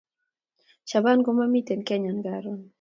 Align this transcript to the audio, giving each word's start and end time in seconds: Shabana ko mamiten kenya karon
Shabana 0.89 1.21
ko 1.25 1.29
mamiten 1.37 1.81
kenya 1.87 2.11
karon 2.25 2.61